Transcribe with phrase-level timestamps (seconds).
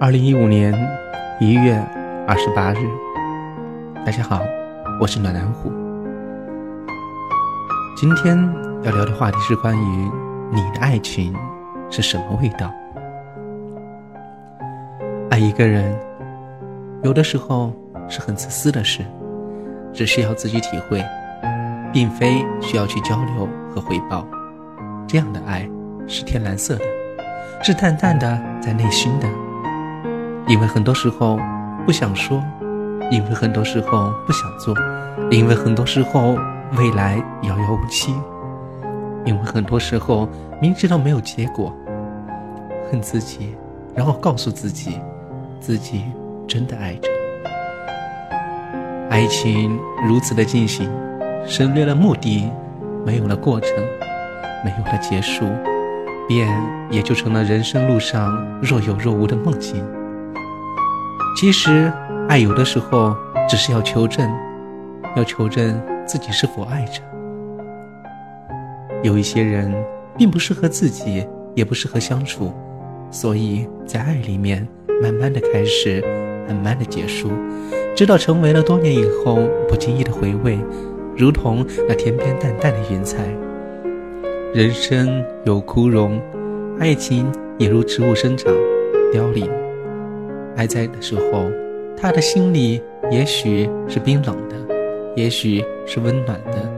[0.00, 0.72] 二零一五年
[1.40, 1.74] 一月
[2.24, 2.88] 二十八日，
[4.06, 4.40] 大家好，
[5.00, 5.72] 我是暖男虎。
[7.96, 8.38] 今天
[8.84, 10.10] 要聊的话题是关于
[10.52, 11.34] 你的爱情
[11.90, 12.72] 是什么味道？
[15.30, 15.92] 爱一个人，
[17.02, 17.72] 有的时候
[18.08, 19.04] 是很自私的事，
[19.92, 21.04] 只需要自己体会，
[21.92, 24.24] 并非需要去交流和回报。
[25.08, 25.68] 这样的爱
[26.06, 26.84] 是天蓝色的，
[27.64, 29.26] 是淡淡的在内心的。
[30.48, 31.38] 因为很多时候
[31.84, 32.42] 不想说，
[33.10, 34.74] 因为很多时候不想做，
[35.30, 36.38] 因为很多时候
[36.78, 38.14] 未来遥遥无期，
[39.26, 40.26] 因为很多时候
[40.58, 41.70] 明知道没有结果，
[42.90, 43.54] 恨自己，
[43.94, 44.98] 然后告诉自己，
[45.60, 46.04] 自己
[46.46, 47.10] 真的爱着。
[49.10, 50.90] 爱情如此的进行，
[51.46, 52.50] 省略了目的，
[53.04, 53.70] 没有了过程，
[54.64, 55.44] 没有了结束，
[56.26, 56.48] 便
[56.90, 59.84] 也就成了人生路上若有若无的梦境。
[61.40, 61.92] 其实，
[62.28, 63.14] 爱有的时候
[63.48, 64.28] 只是要求证，
[65.14, 67.00] 要求证自己是否爱着。
[69.04, 69.72] 有一些人
[70.16, 72.52] 并不适合自己，也不适合相处，
[73.12, 74.66] 所以在爱里面
[75.00, 76.04] 慢慢的开始，
[76.48, 77.30] 慢慢的结束，
[77.94, 80.58] 直到成为了多年以后不经意的回味，
[81.16, 83.24] 如同那天边淡淡的云彩。
[84.52, 86.20] 人生有枯荣，
[86.80, 88.52] 爱情也如植物生长，
[89.12, 89.48] 凋零。
[90.58, 91.48] 还在的时候，
[91.96, 94.56] 他的心里也许是冰冷的，
[95.14, 96.68] 也许是温暖的，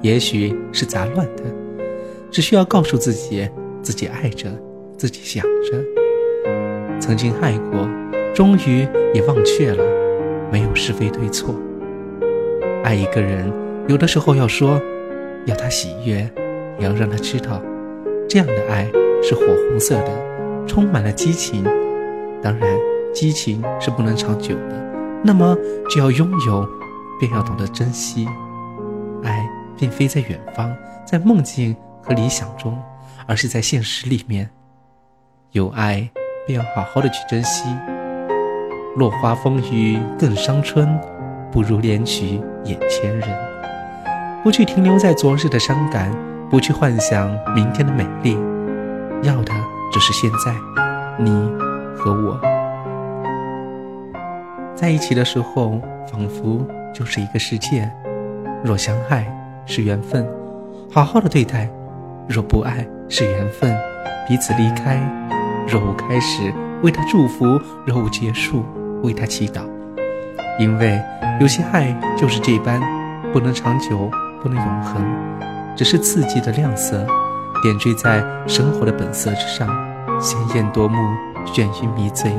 [0.00, 1.42] 也许是杂乱的，
[2.30, 3.46] 只需要告诉自己，
[3.82, 4.48] 自己爱着，
[4.96, 5.78] 自己想着，
[6.98, 7.86] 曾经爱过，
[8.34, 9.84] 终于也忘却了，
[10.50, 11.54] 没有是非对错。
[12.84, 13.52] 爱一个人，
[13.86, 14.80] 有的时候要说，
[15.44, 16.26] 要他喜悦，
[16.78, 17.62] 也要让他知道，
[18.26, 18.90] 这样的爱
[19.22, 21.62] 是火红色的，充满了激情。
[22.40, 22.95] 当然。
[23.16, 25.56] 激情是不能长久的，那么
[25.88, 26.68] 就要拥有，
[27.18, 28.28] 便要懂得珍惜。
[29.24, 30.70] 爱并非在远方，
[31.06, 32.78] 在梦境和理想中，
[33.26, 34.50] 而是在现实里面。
[35.52, 36.06] 有爱，
[36.46, 37.64] 便要好好的去珍惜。
[38.96, 40.86] 落花风雨更伤春，
[41.50, 43.28] 不如怜取眼前人。
[44.44, 46.14] 不去停留在昨日的伤感，
[46.50, 48.36] 不去幻想明天的美丽，
[49.22, 49.54] 要的
[49.90, 50.54] 只是现在，
[51.18, 51.30] 你
[51.96, 52.55] 和我。
[54.76, 56.60] 在一起的时候，仿佛
[56.92, 57.90] 就是一个世界。
[58.62, 59.26] 若相爱
[59.64, 60.28] 是缘分，
[60.92, 61.66] 好好的对待；
[62.28, 63.74] 若不爱是缘分，
[64.28, 65.00] 彼此离开。
[65.66, 68.62] 若无开始，为他祝福；若无结束，
[69.02, 69.62] 为他祈祷。
[70.58, 71.02] 因为
[71.40, 72.78] 有些爱就是这般，
[73.32, 74.10] 不能长久，
[74.42, 75.02] 不能永恒，
[75.74, 77.06] 只是刺激的亮色，
[77.62, 79.68] 点缀在生活的本色之上，
[80.20, 80.98] 鲜艳夺目，
[81.46, 82.30] 眩晕迷醉。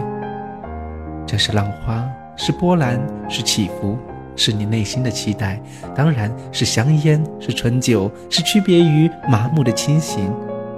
[1.26, 2.04] 这是浪花。
[2.38, 3.98] 是波澜，是起伏，
[4.36, 5.62] 是你内心的期待，
[5.96, 10.32] 当然是香烟，是醇酒，是区别于麻木的清醒，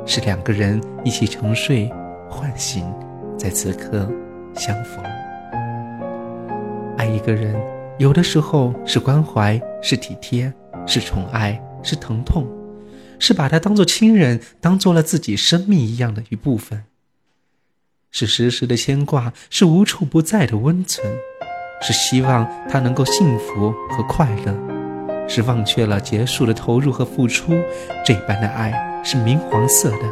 [0.06, 1.92] 是两个人一起沉睡，
[2.30, 2.84] 唤醒，
[3.38, 4.10] 在此刻
[4.56, 5.04] 相逢。
[6.98, 7.56] 爱一个人，
[7.98, 10.52] 有的时候是关怀，是体贴，
[10.88, 12.48] 是宠爱，是疼痛，
[13.20, 16.86] 是把他当做亲人，当做了自己生命一样的一部分，
[18.12, 21.06] 是时时的牵挂，是无处不在的温存。
[21.82, 24.54] 是希望他能够幸福和快乐，
[25.28, 27.54] 是忘却了结束的投入和付出。
[28.06, 28.74] 这般的爱
[29.04, 30.04] 是明黄色的，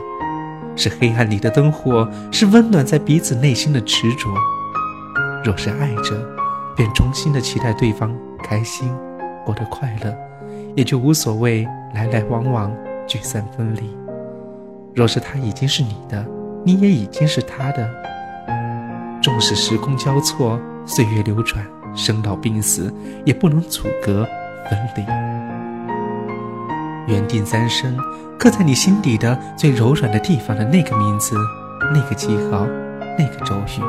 [0.75, 4.29] 是黑暗里的灯火，是温暖在彼此内心的执着。
[5.44, 6.16] 若是爱着，
[6.75, 8.89] 便衷心的期待对方开心，
[9.45, 10.16] 过得快乐，
[10.75, 12.73] 也就无所谓来来往往、
[13.05, 13.95] 聚散分离。
[14.95, 16.25] 若是他已经是你的，
[16.63, 17.89] 你也已经是他的，
[19.22, 20.59] 纵使时空交错。
[20.87, 22.91] 岁月流转，生老病死
[23.25, 24.25] 也不能阻隔
[24.69, 25.03] 分离。
[27.11, 27.95] 缘定三生，
[28.39, 31.35] 刻在你心底的最柔软的地方的那个名字，
[31.93, 32.66] 那个记号，
[33.19, 33.81] 那个咒语，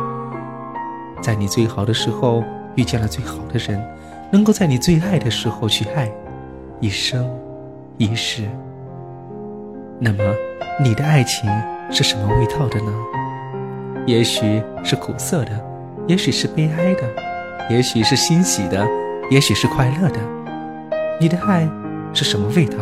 [1.23, 2.43] 在你最好的时候
[2.75, 3.81] 遇见了最好的人，
[4.33, 6.11] 能够在你最爱的时候去爱，
[6.81, 7.29] 一生
[7.97, 8.43] 一世。
[10.01, 10.19] 那么，
[10.83, 11.49] 你的爱情
[11.91, 12.93] 是什么味道的呢？
[14.05, 15.68] 也许是苦涩的。
[16.09, 17.03] 也许是悲哀的，
[17.69, 18.89] 也许是欣喜的，
[19.31, 20.19] 也许是快乐的。
[21.21, 21.69] 你的爱
[22.15, 22.79] 是什么味道？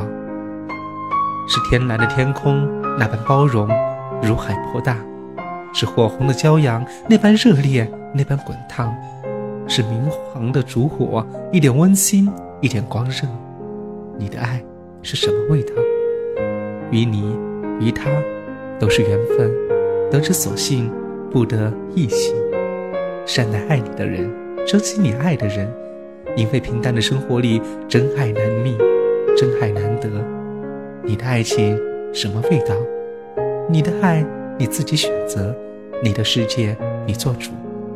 [1.49, 3.69] 是天蓝的天空那般包容，
[4.23, 4.95] 如海波大；
[5.75, 8.95] 是火红的骄阳那般热烈，那般滚烫；
[9.67, 13.27] 是明黄的烛火，一点温馨，一点光热。
[14.17, 14.63] 你的爱
[15.03, 15.73] 是什么味道？
[16.93, 17.37] 于你，
[17.81, 18.09] 于他，
[18.79, 19.51] 都是缘分。
[20.13, 20.89] 得之所幸，
[21.29, 22.33] 不得异行。
[23.27, 24.31] 善待爱你的人，
[24.65, 25.69] 珍惜你爱的人。
[26.37, 28.77] 因为平淡的生活里，真爱难觅，
[29.37, 30.09] 真爱难得。
[31.03, 31.77] 你的爱情
[32.13, 32.77] 什么味道？
[33.69, 34.25] 你的爱
[34.57, 35.53] 你自己选择，
[36.03, 37.51] 你的世界你做主，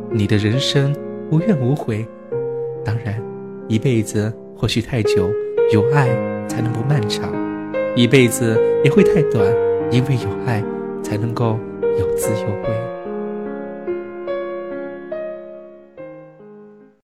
[0.09, 0.93] 你的人生
[1.31, 2.05] 无怨无悔。
[2.83, 3.15] 当然，
[3.69, 5.29] 一辈子或许太久，
[5.71, 6.09] 有爱
[6.49, 7.29] 才能不漫长；
[7.95, 9.45] 一辈子也会太短，
[9.91, 10.61] 因为有爱
[11.01, 11.57] 才能够
[11.97, 12.80] 有滋有味。